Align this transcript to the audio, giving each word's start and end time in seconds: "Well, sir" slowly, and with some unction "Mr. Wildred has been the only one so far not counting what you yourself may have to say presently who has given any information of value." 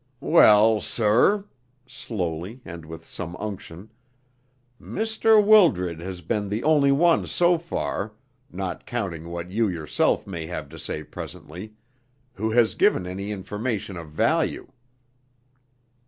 "Well, 0.23 0.79
sir" 0.81 1.45
slowly, 1.85 2.59
and 2.65 2.85
with 2.87 3.05
some 3.05 3.35
unction 3.35 3.91
"Mr. 4.81 5.39
Wildred 5.45 5.99
has 5.99 6.21
been 6.21 6.49
the 6.49 6.63
only 6.63 6.91
one 6.91 7.27
so 7.27 7.59
far 7.59 8.15
not 8.51 8.87
counting 8.87 9.29
what 9.29 9.51
you 9.51 9.67
yourself 9.67 10.25
may 10.25 10.47
have 10.47 10.69
to 10.69 10.79
say 10.79 11.03
presently 11.03 11.73
who 12.33 12.49
has 12.49 12.73
given 12.73 13.05
any 13.05 13.29
information 13.31 13.95
of 13.95 14.09
value." 14.09 14.71